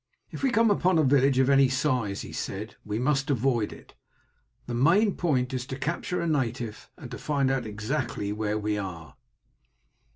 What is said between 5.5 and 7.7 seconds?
is to capture a native, and find out